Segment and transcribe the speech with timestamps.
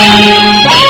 [0.00, 0.89] 手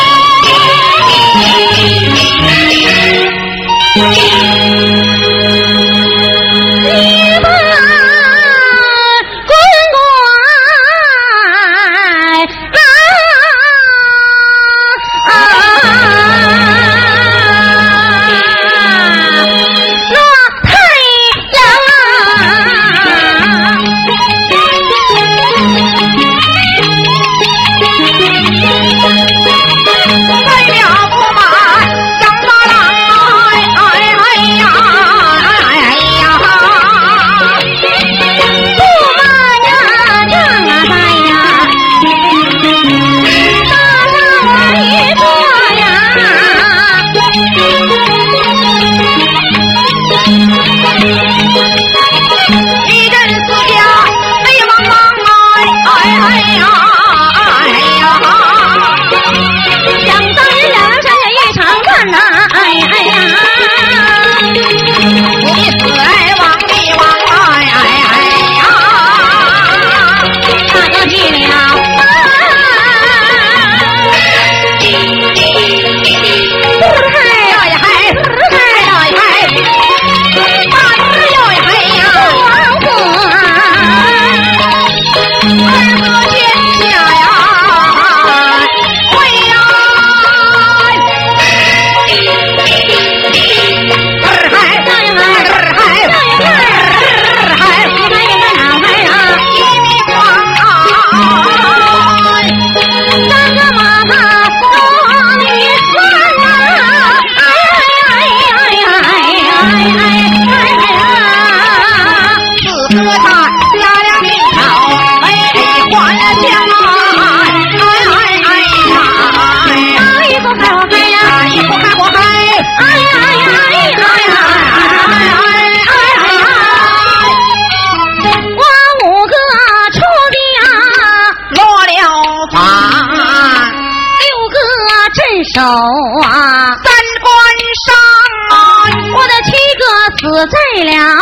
[140.85, 141.20] 了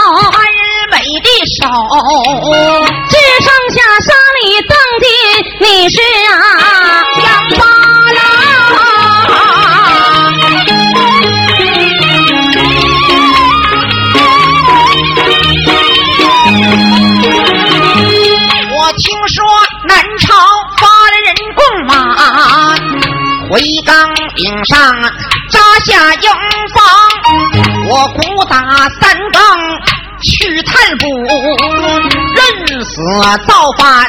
[33.17, 34.07] 我造反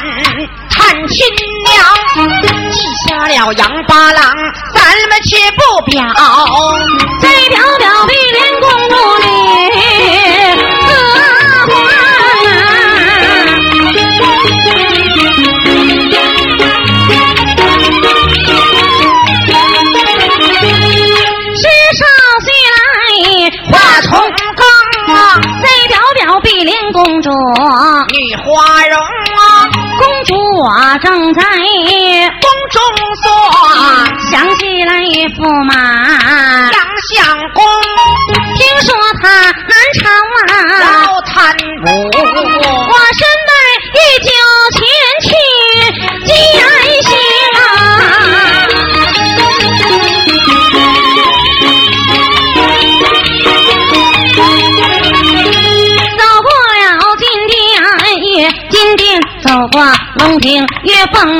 [0.68, 1.26] 探亲
[1.64, 2.30] 娘，
[2.70, 2.78] 记
[3.08, 4.22] 下了杨八郎，
[4.74, 6.04] 咱们且不，表。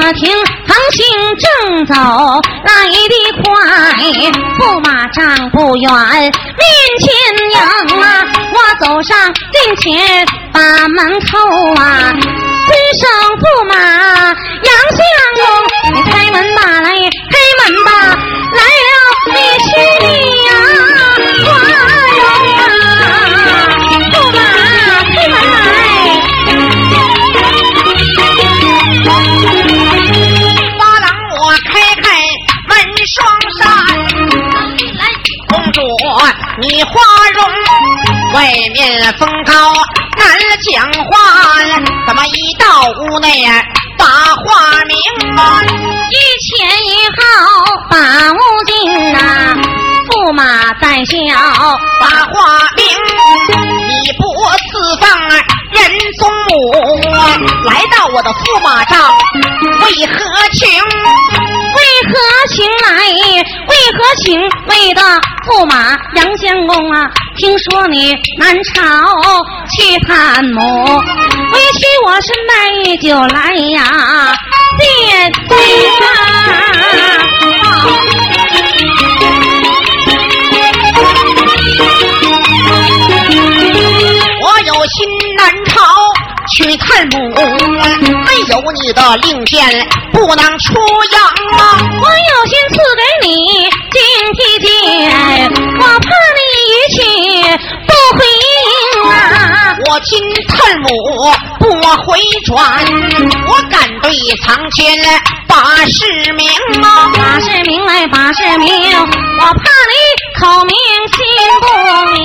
[0.01, 0.33] 月凤亭，
[0.67, 1.05] 航行
[1.37, 1.95] 正走
[2.65, 3.45] 来得快，
[4.59, 6.65] 驸马丈不远面
[6.99, 7.07] 前
[7.53, 8.25] 迎啊，
[8.55, 13.03] 我走上近前把门叩啊，低声
[13.39, 14.99] 驸马杨相
[15.37, 15.41] 公，
[15.95, 16.89] 你开门吧来，
[17.31, 17.89] 开门吧，
[18.57, 18.59] 来
[18.89, 18.91] 了
[19.35, 19.37] 你
[19.69, 19.69] 是
[36.85, 37.01] 花
[37.35, 37.45] 容，
[38.35, 39.73] 外面风高
[40.17, 40.39] 难
[40.73, 41.19] 讲话，
[42.07, 43.63] 怎么一到屋内呀
[43.99, 44.97] 把话明
[45.37, 45.61] 啊？
[46.11, 46.17] 一
[46.47, 47.21] 前一后
[47.91, 47.97] 把
[48.33, 49.19] 无尽呐，
[50.09, 51.19] 驸马在笑，
[52.01, 52.85] 把话明，
[53.89, 54.23] 你不
[54.69, 55.79] 赐放人
[56.19, 56.53] 宗母，
[57.69, 58.99] 来到我的驸马帐，
[59.83, 60.19] 为何
[60.53, 61.60] 情？
[61.77, 61.79] 为
[62.09, 62.13] 何
[62.55, 62.89] 请来？
[63.69, 65.01] 为何请为的
[65.47, 67.11] 驸马杨相公啊？
[67.37, 68.73] 听说你南朝
[69.73, 70.61] 去探母，
[71.53, 74.35] 委屈我是买酒来呀，
[74.79, 74.85] 谢
[75.49, 75.57] 罪
[84.43, 84.99] 我有心
[85.37, 85.73] 南朝
[86.53, 87.19] 去探母，
[88.51, 89.65] 有你的令箭
[90.13, 90.75] 不能出
[91.13, 91.23] 洋
[91.57, 91.79] 啊！
[92.03, 93.31] 我有心赐给你
[93.93, 94.01] 金
[94.35, 94.69] 披肩，
[95.79, 96.99] 我怕你一去
[97.87, 99.15] 不回营啊！
[99.89, 100.89] 我今探母
[101.61, 101.65] 不
[102.03, 102.59] 回转，
[103.49, 104.13] 我敢对
[104.43, 104.99] 苍天
[105.47, 105.55] 把
[105.87, 106.51] 誓明
[106.83, 106.87] 啊！
[107.17, 108.69] 把誓明来把誓明，
[108.99, 109.95] 我怕你
[110.41, 110.75] 口明
[111.15, 111.19] 心
[111.61, 111.67] 不
[112.11, 112.19] 明。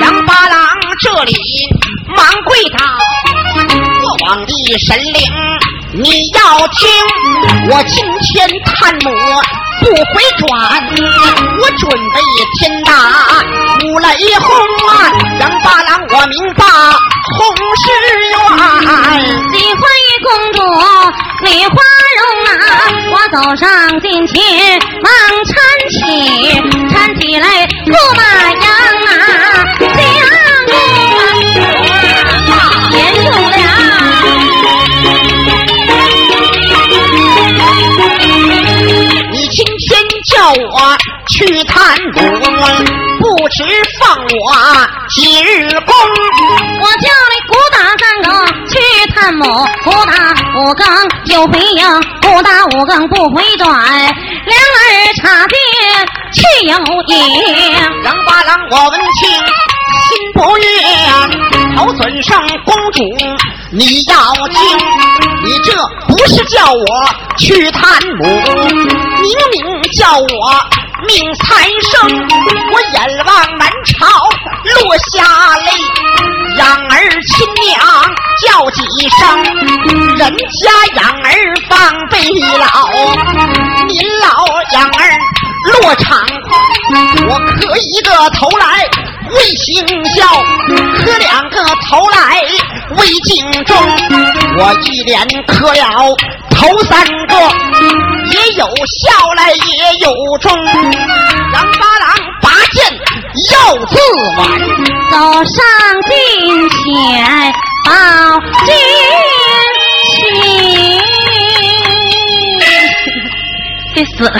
[0.00, 0.68] 杨八郎
[1.00, 1.32] 这里
[2.16, 3.21] 忙跪倒，过
[4.18, 4.52] 皇帝
[4.86, 5.22] 神灵
[5.94, 6.88] 你要听，
[7.70, 9.10] 我今天探母
[9.80, 10.44] 不回转，
[11.60, 12.20] 我准备
[12.58, 12.90] 天大。
[13.84, 14.06] 五雷
[14.38, 14.46] 轰
[14.88, 14.90] 啊！
[15.40, 17.40] 杨八郎我明白红
[17.82, 17.84] 十
[18.30, 18.34] 元。
[19.52, 20.58] 喜欢与公主
[21.44, 21.74] 李花
[22.18, 22.60] 容啊，
[23.12, 23.66] 我走上
[24.00, 24.34] 近前
[25.02, 25.06] 忙
[25.44, 25.52] 搀
[25.90, 25.94] 起，
[26.88, 27.44] 搀起来
[27.86, 28.22] 驸马
[44.32, 44.52] 我
[45.10, 45.94] 几日工？
[46.80, 48.26] 我叫你鼓打三更
[48.68, 48.72] 去
[49.14, 49.44] 探母，
[49.84, 50.12] 鼓打
[50.56, 50.86] 五更
[51.26, 51.84] 就回应，
[52.22, 55.54] 鼓打五更不回转，两耳插电
[56.32, 56.72] 去有
[57.08, 57.14] 影。
[58.04, 59.30] 杨八郎我闻听
[60.00, 60.64] 心不悦，
[61.76, 63.02] 头尊上公主
[63.70, 64.16] 你要
[64.48, 64.78] 听，
[65.44, 65.74] 你这
[66.08, 66.80] 不是叫我
[67.36, 67.82] 去探
[68.18, 68.24] 母，
[69.20, 70.24] 明明叫我
[71.06, 72.10] 命财生，
[72.72, 74.06] 我眼望南朝
[74.76, 75.24] 落下
[75.58, 75.70] 泪，
[76.58, 76.96] 养儿
[77.28, 77.76] 亲娘
[78.46, 78.82] 叫几
[79.18, 79.42] 声，
[80.16, 81.28] 人家养儿
[81.68, 82.18] 防备
[82.58, 82.88] 老，
[83.86, 85.00] 您老养儿
[85.80, 86.20] 落场，
[87.28, 88.88] 我磕一个头来
[89.30, 90.26] 为行孝，
[90.98, 92.40] 磕两个头来
[92.96, 93.30] 为敬
[93.64, 93.76] 忠，
[94.58, 96.16] 我一连磕了
[96.50, 97.34] 头三个，
[98.30, 98.66] 也有
[99.00, 99.58] 笑来也
[100.00, 100.06] 有
[100.40, 100.52] 忠，
[101.54, 102.06] 杨八郎
[102.40, 102.78] 拔剑
[103.52, 103.54] 要
[103.86, 103.96] 自
[104.36, 104.40] 刎。
[105.10, 105.54] 走上
[106.08, 106.12] 近
[106.70, 106.72] 前
[107.84, 107.90] 报
[108.64, 108.70] 军
[110.04, 110.10] 情，
[113.94, 114.32] 别死了！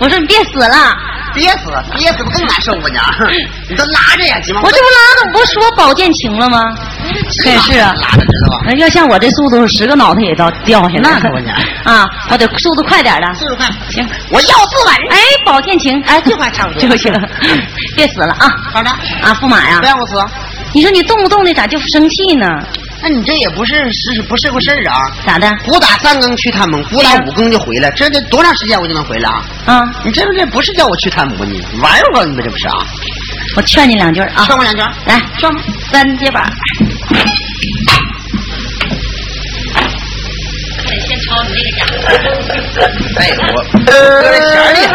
[0.00, 0.96] 我说你别死了，
[1.34, 2.88] 憋死，憋死不更难受吗？
[3.30, 4.60] 你，你都拉着呀，鸡毛！
[4.62, 6.62] 我这不拉的，不是说保健情了吗？
[7.44, 8.72] 真是啊，拉着知道吧？
[8.76, 11.52] 要像我这速度，十个脑袋也到掉下来那可不呢
[11.84, 12.08] 啊！
[12.30, 13.34] 我得速度快点的。
[13.34, 14.92] 速度快，行，我要自剜。
[15.10, 17.12] 哎，保健情，哎，这话差不多就行，
[17.96, 18.48] 别死了啊！
[18.72, 20.14] 好的，啊，驸马呀不，让我死。
[20.72, 22.46] 你说你动不动的咋就生气呢？
[23.02, 25.10] 那你这也不是是不是个事儿啊？
[25.26, 25.50] 咋的？
[25.64, 29.42] 鼓打三更去探母，鼓打五更就回来，这得多长时间我就能回来啊？
[29.66, 32.74] 啊，你这不这不是叫我去探母你玩我你们这不是啊？
[33.56, 34.44] 我劝你两句啊。
[34.46, 34.82] 劝我两句。
[35.06, 35.52] 来，双
[35.90, 36.52] 三接板。
[40.86, 42.82] 得先抄你那个家。
[43.16, 43.20] 哎，
[43.54, 44.78] 我搁这弦儿里。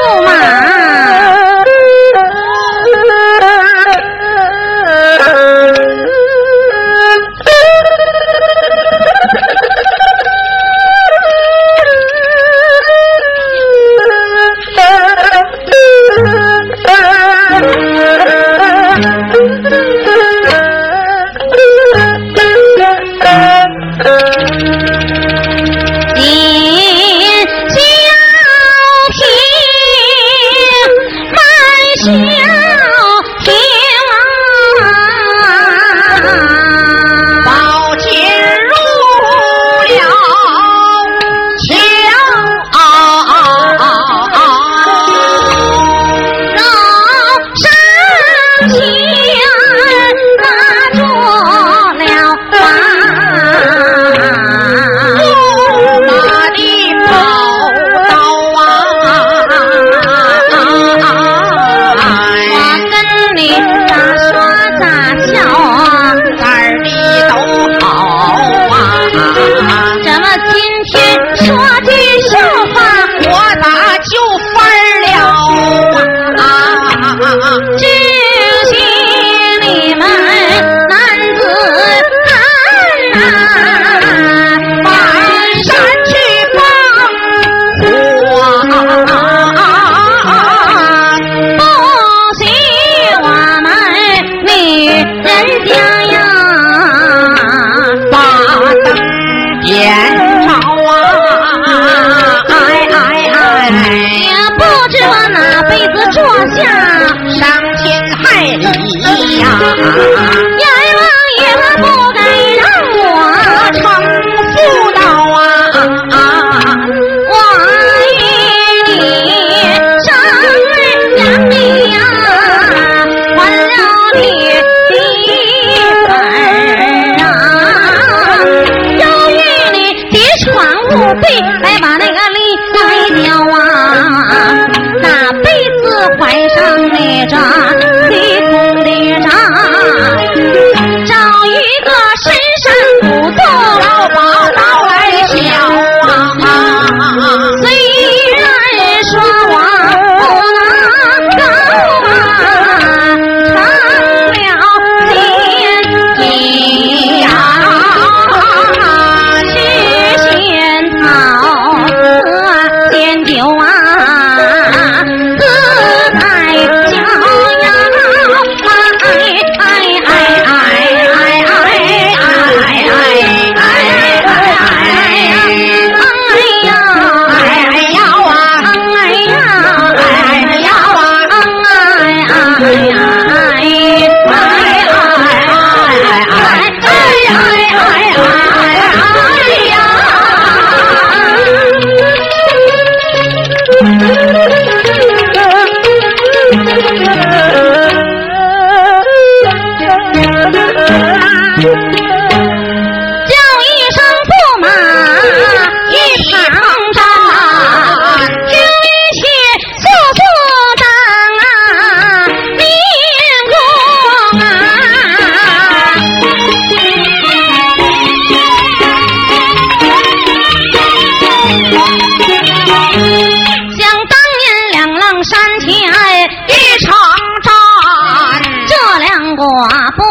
[0.00, 0.28] 驸马。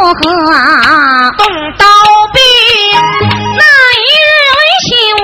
[0.10, 1.46] 不和啊，动
[1.78, 1.86] 刀
[2.34, 2.42] 兵，
[3.22, 3.63] 那
[3.96, 4.89] 一日为起
[5.22, 5.24] 我。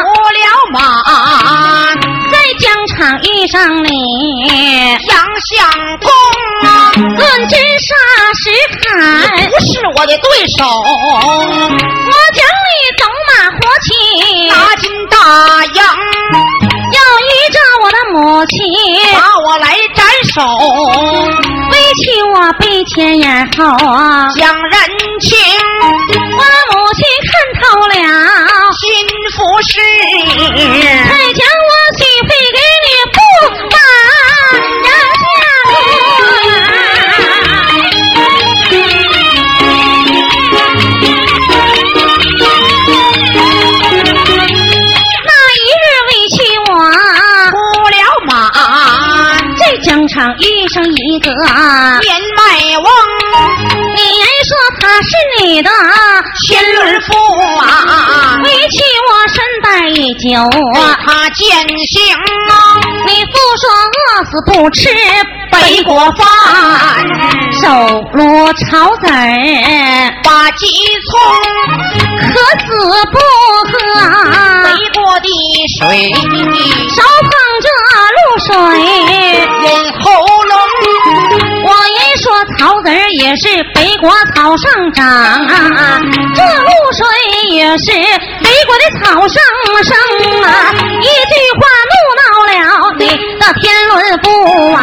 [0.00, 0.04] 出
[0.36, 0.38] 了
[0.72, 0.78] 马，
[2.30, 3.88] 在疆场遇上你，
[5.08, 5.16] 杨
[5.48, 5.56] 相
[6.00, 6.06] 公
[6.68, 7.88] 啊，论真杀
[8.42, 8.86] 实砍，
[9.48, 13.88] 不是我的对手，我将你走马活起，
[14.50, 15.16] 大金大
[15.64, 15.80] 洋，
[16.92, 18.58] 要依着我的母亲，
[19.14, 20.42] 把我来斩首，
[21.70, 24.72] 背起我背前眼后啊，讲人
[25.20, 25.36] 情，
[26.16, 27.94] 我母亲看透了，
[28.78, 28.82] 心
[29.34, 29.72] 服事，
[50.72, 51.30] 生一个。
[54.80, 55.10] 说他是
[55.40, 55.70] 你的，
[56.46, 57.08] 千轮夫
[57.58, 59.68] 啊，为妻我身带
[60.18, 60.24] 酒
[60.74, 60.96] 为啊。
[61.06, 61.44] 他践
[61.92, 62.14] 行
[62.48, 64.88] 啊，你父说饿死不吃
[65.52, 66.24] 北国饭，
[67.60, 67.68] 手
[68.14, 69.18] 撸草籽儿，
[70.24, 70.66] 把鸡
[71.10, 71.20] 葱，
[72.22, 72.32] 渴
[72.66, 72.68] 死
[73.12, 73.18] 不
[73.70, 73.72] 喝，
[74.64, 75.28] 北国的
[75.78, 75.84] 水，
[76.96, 77.68] 手捧着
[78.16, 78.48] 露水。
[79.60, 79.64] 润
[80.00, 80.04] 喉
[80.44, 80.52] 咙，
[81.64, 86.00] 我一说草籽儿也是北国草上长啊，
[86.34, 87.00] 这露水
[87.50, 87.92] 也是
[88.42, 89.36] 北国的草上
[89.82, 89.90] 生
[90.42, 90.46] 啊。
[91.00, 92.50] 一句话怒恼了
[92.98, 93.02] 你
[93.38, 94.28] 的天伦父
[94.74, 94.78] 啊，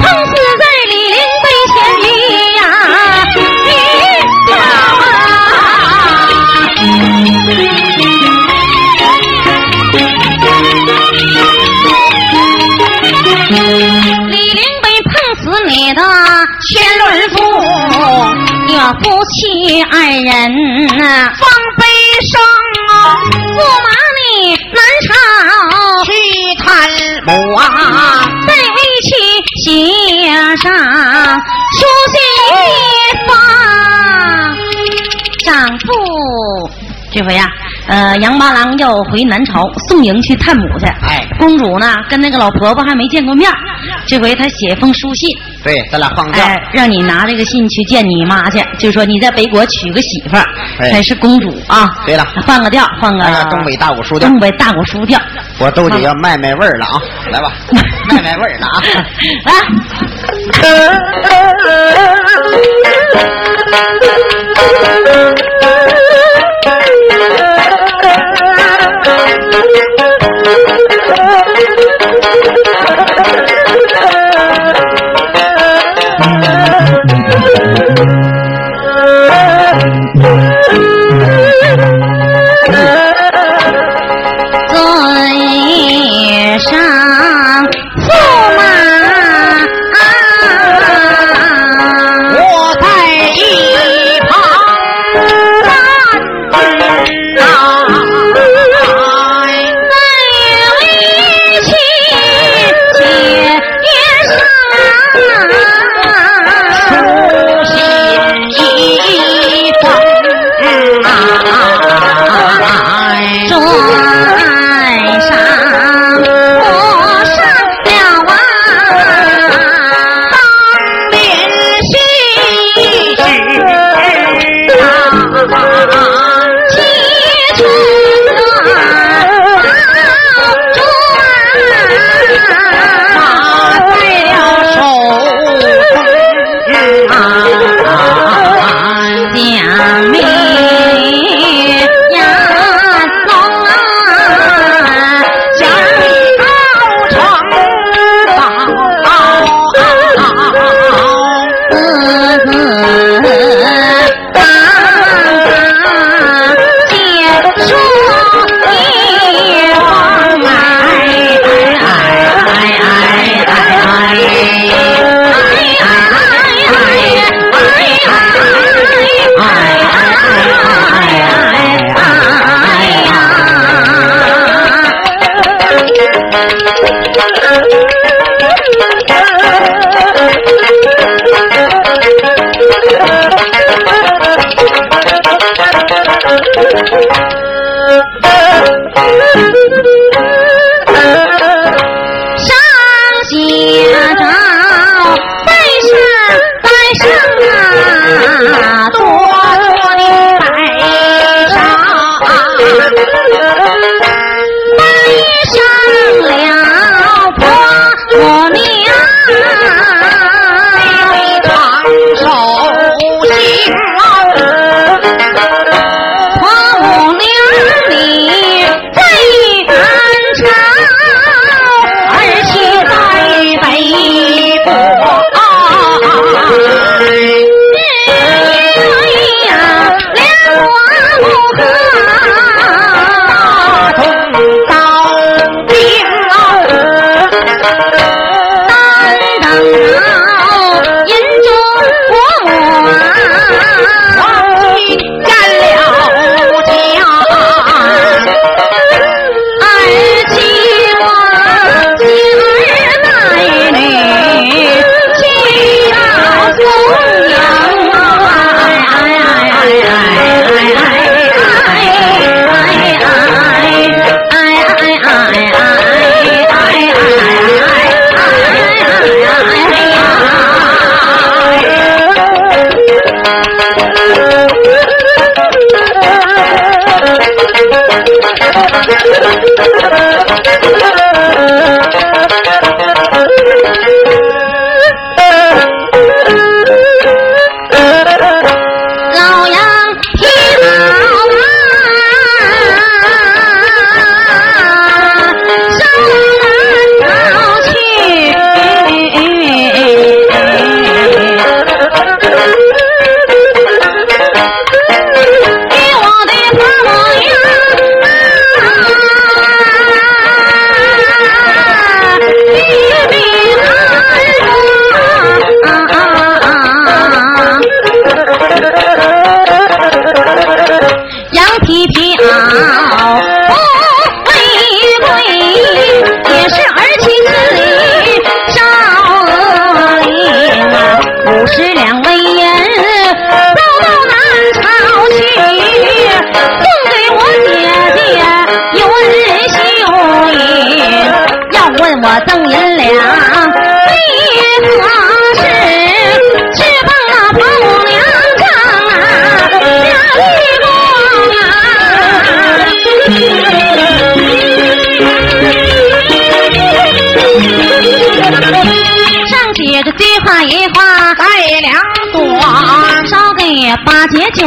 [0.00, 2.06] 碰死在李陵碑前鱼
[2.56, 2.60] 呀，
[3.34, 3.40] 鱼
[4.52, 4.56] 啊！
[19.00, 20.52] 夫妻二人
[20.98, 21.42] 呐，放
[21.78, 21.82] 悲
[22.26, 22.32] 伤
[22.90, 22.92] 啊，
[23.32, 24.22] 驸马你
[24.72, 25.10] 南朝
[26.04, 26.10] 去
[26.58, 26.64] 探
[27.26, 27.62] 母啊，
[28.46, 29.08] 在为妻
[29.64, 29.66] 写
[30.56, 30.64] 上
[31.78, 31.80] 书
[32.12, 32.14] 信
[32.52, 32.56] 一
[33.26, 33.30] 封，
[35.44, 35.86] 丈夫
[37.12, 37.46] 这回呀、
[37.88, 40.86] 呃，杨八郎要回南朝宋营去探母去。
[40.86, 41.26] 哎。
[41.38, 43.50] 公主呢跟那个老婆婆还没见过面，
[44.06, 45.28] 这回她写封书信，
[45.62, 46.44] 对，咱俩换个调。
[46.44, 50.44] 哎，让你拿这个信去见你妈去，就说你在北国娶个媳妇儿，
[50.80, 51.88] 哎才是公主啊。
[52.06, 55.20] 对了换个调，换个东北大鼓书调东北大鼓书调，
[55.58, 57.00] 我都得要卖卖味儿了啊！
[57.30, 57.52] 来吧，
[58.10, 58.82] 卖卖味儿了啊！
[59.46, 59.52] 来。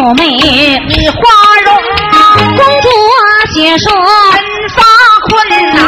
[0.05, 0.21] 八姐九妹，
[0.87, 1.17] 你花
[1.65, 1.73] 容
[2.11, 2.15] 啊，
[2.55, 3.19] 公主啊
[3.55, 3.85] 写说
[4.33, 4.37] 真
[4.75, 4.77] 发
[5.27, 5.31] 困
[5.73, 5.79] 呐、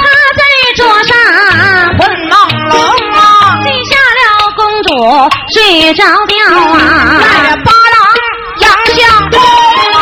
[0.00, 0.04] 她
[0.36, 0.42] 在
[0.74, 1.14] 桌上
[1.96, 2.32] 困朦
[2.70, 2.74] 胧
[3.14, 3.22] 啊，
[3.62, 4.20] 记下了
[4.56, 4.88] 公主
[5.54, 6.34] 睡着觉
[6.72, 6.76] 啊。
[7.20, 7.96] 带着八郎
[8.58, 8.64] 杨
[8.96, 8.98] 相
[9.30, 9.34] 公
[9.94, 9.96] 啊。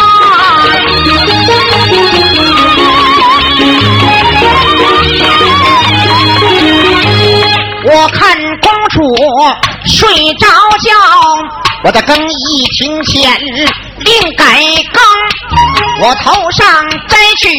[7.87, 8.23] 我看
[8.63, 8.97] 公主
[9.85, 10.47] 睡着
[10.81, 10.89] 觉，
[11.85, 13.39] 我的更衣厅前
[13.99, 14.59] 另改
[14.91, 15.03] 更，
[16.01, 17.51] 我头上摘去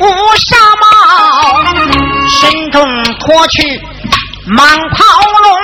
[0.00, 0.06] 乌
[0.38, 1.62] 纱帽，
[2.28, 2.82] 身中
[3.20, 3.62] 脱去
[4.56, 5.04] 蟒袍
[5.42, 5.54] 笼，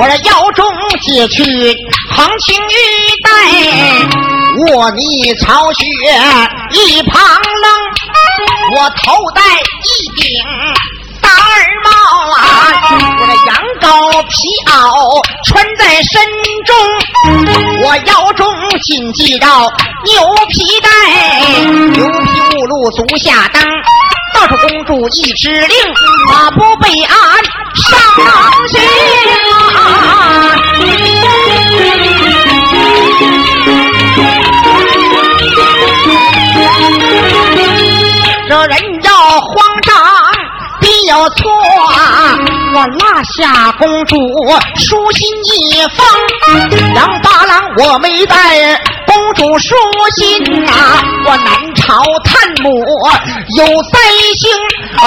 [0.00, 0.64] 我的腰中
[1.00, 1.42] 解去
[2.14, 2.76] 横青玉
[3.24, 3.28] 带，
[4.76, 5.84] 卧泥巢穴
[6.70, 10.30] 一旁扔，我头戴一顶。
[11.20, 11.90] 大耳帽
[12.32, 12.40] 啊，
[13.20, 14.28] 我的羊高皮
[14.66, 16.20] 袄穿在身
[16.66, 16.74] 中，
[17.82, 18.46] 我腰中
[18.82, 19.46] 紧系着
[20.04, 20.88] 牛皮带，
[21.92, 23.62] 牛皮目录足下蹬，
[24.34, 25.76] 倒是公主一指令，
[26.30, 27.14] 马不备鞍
[27.74, 28.00] 上
[28.68, 28.80] 行
[29.74, 29.78] 啊。
[38.48, 39.94] 这人要慌张。
[40.80, 41.50] 必有错，
[42.74, 44.16] 我落下公主
[44.76, 46.06] 书信一封，
[46.94, 49.74] 杨八郎我没带公主书
[50.16, 52.70] 信啊，我南朝探母
[53.56, 53.98] 有灾
[54.38, 54.50] 星，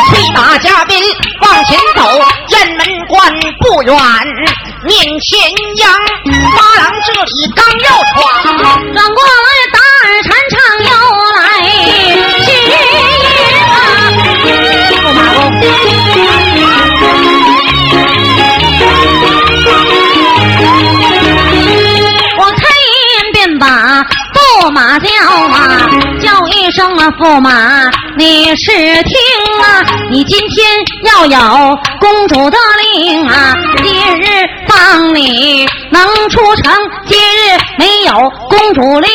[0.10, 1.00] 催马加鞭
[1.41, 2.02] 往前走，
[2.47, 3.95] 雁门关不远，
[4.84, 5.39] 面前
[5.78, 6.00] 央，
[6.58, 8.21] 八郎这里刚要闯，
[8.91, 10.89] 转过来打耳缠唱又
[27.09, 29.15] 驸马你是听
[29.63, 30.67] 啊，你今天
[31.03, 31.39] 要有
[31.99, 32.57] 公主的
[32.95, 36.71] 令啊，今日放你能出城，
[37.07, 38.13] 今日没有
[38.49, 39.09] 公主令，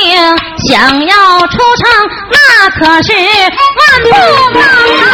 [0.68, 1.88] 想要出城
[2.30, 4.08] 那可是万不
[4.58, 4.60] 能
[4.98, 5.06] 啊！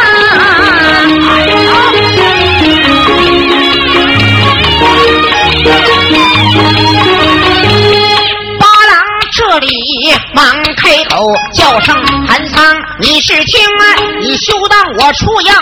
[9.53, 9.77] 这里
[10.33, 11.95] 忙开口叫声
[12.27, 13.85] 韩桑，你是听啊？
[14.19, 15.53] 你休当我出营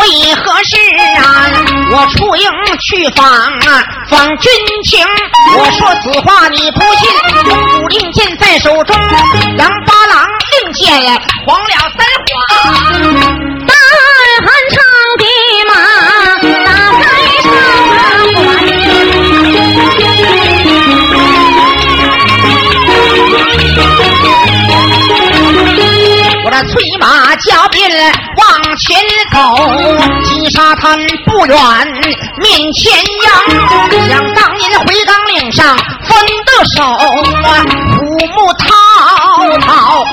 [0.00, 0.76] 为何事
[1.22, 1.46] 啊？
[1.92, 4.50] 我出营去访啊，访军
[4.84, 5.06] 情。
[5.56, 7.08] 我说此话你不信，
[7.44, 8.96] 公主令箭在手中，
[9.56, 10.26] 杨八郎
[10.64, 10.92] 令箭
[11.46, 13.59] 黄了三花。
[26.64, 27.90] 催马加鞭
[28.36, 29.00] 往前
[29.32, 29.38] 走，
[30.24, 31.56] 金沙滩不远，
[32.40, 32.92] 面前
[33.24, 33.28] 央。
[34.08, 36.08] 想当年回岗岭上分
[36.44, 37.64] 的手啊，
[37.96, 38.66] 虎目滔
[39.60, 40.04] 滔，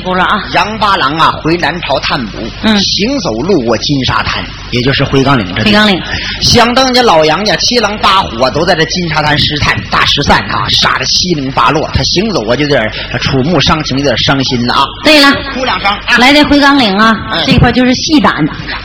[0.00, 0.38] 轱辘啊！
[0.52, 6.02] 杨八郎啊，回南朝探母，嗯行走路过金沙滩，也就是回岗岭这地回岗岭。
[6.42, 11.88] 想当年老杨家七狼八虎啊，都在这金沙滩失散大失散啊，杀的七零八落。
[11.92, 12.82] 他行走啊，就有点
[13.20, 14.84] 触目伤情，有点伤心了啊。
[15.04, 16.18] 对了，哭两声啊。
[16.18, 18.34] 来这回岗岭啊，嗯这块就是戏胆，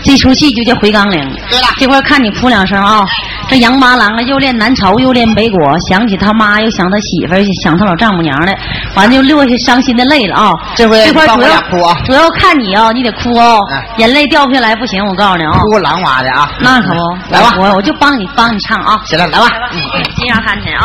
[0.04, 1.22] 这出戏就叫回岗岭。
[1.50, 3.06] 对了这块看你哭两声啊。
[3.48, 8.54] 这杨八郎啊，又恋南朝，又恋北国，想起他妈，又想他媳妇儿，想他老丈母娘的，
[8.96, 10.52] 完就落下伤心的泪了啊。
[10.76, 15.52] 这回这块主要哭啊主要看你啊，你得哭哦嗯，眼泪掉不下来不行，我告诉你啊。
[15.60, 16.52] 哭狼哇的啊。
[16.60, 19.00] 那可不，来吧我我就帮你帮你唱啊。
[19.06, 19.48] 行了，来吧。
[19.72, 20.84] 嗯，金沙滩去啊。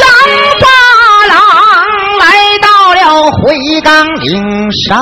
[0.00, 0.08] 杨
[0.58, 0.66] 八
[1.28, 1.36] 郎
[2.18, 2.26] 来
[2.62, 4.96] 到了回岗岭上，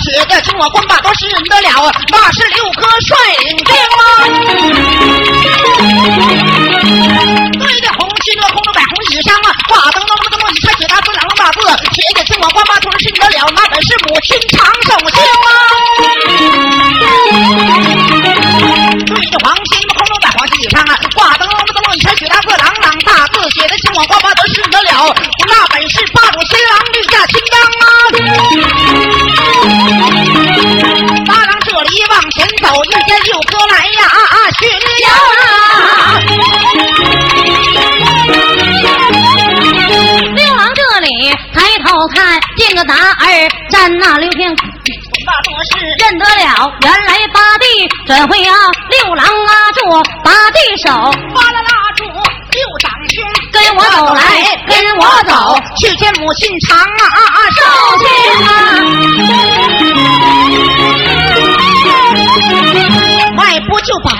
[0.00, 4.00] 写的清我官把多是认得了，那是六哥率领兵啊。
[7.58, 11.60] 对着红旗那红楼摆红旗上啊，挂灯笼灯笼一拆写大字两大字，
[11.92, 15.48] 写的清我官把多是认得了，那本是母亲长寿星啊。
[19.06, 25.14] 对着黄旗红楼摆黄旗上啊，挂灯笼灯笼一拆写大字朗朗大字，写的清我官把多是认得了，
[25.48, 27.85] 那本是八主新郎御驾亲当啊。
[43.88, 47.64] 那刘平，那多是认得了，原来八弟
[48.04, 48.54] 转会啊，
[48.90, 49.80] 六郎拉住
[50.24, 50.90] 八弟手，
[51.32, 54.20] 八拉拉住六长兄，跟我走来，
[54.66, 56.84] 跟我走，去见母亲长啊
[57.54, 57.62] 寿
[58.02, 58.06] 星
[58.44, 58.48] 啊！
[63.36, 64.10] 迈步就把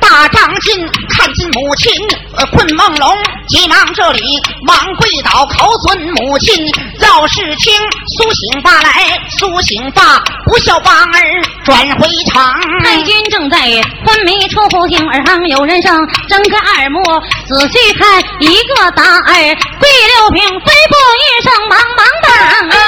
[0.00, 1.92] 大丈进，看见母亲
[2.36, 3.12] 呃困梦龙，
[3.48, 4.22] 急忙这里
[4.68, 6.64] 忙跪倒，口尊母亲
[7.00, 7.74] 赵世清，
[8.16, 12.54] 苏醒罢来，苏醒罢，不孝把儿转回场。
[12.84, 13.58] 太君正在
[14.06, 15.92] 昏迷处，听耳旁有人声，
[16.28, 17.02] 睁开耳目
[17.48, 19.34] 仔细看，一个大儿
[19.80, 22.32] 跪六平，飞步一声忙忙当
[22.70, 22.78] 啊！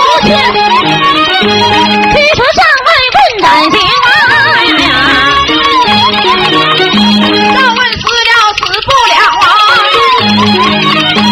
[0.00, 0.34] 母亲，
[2.10, 5.29] 驱车上外问斩刑啊！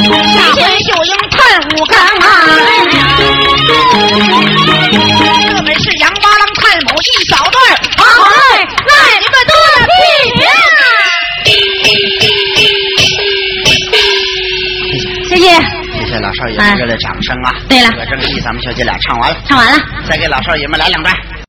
[0.08, 1.38] 下回秀英探
[1.70, 2.26] 五更啊！
[5.48, 8.34] 这本是杨八郎探母一小段儿，好嘞，
[8.86, 9.90] 那你们多了屁
[10.44, 10.48] 呀！
[15.28, 15.44] 谢谢，
[15.98, 17.54] 谢谢老少爷们热烈掌声啊！
[17.68, 19.78] 对了这个正义咱们小姐俩唱完了，唱完了。
[20.08, 21.14] 再给老少爷们来两段。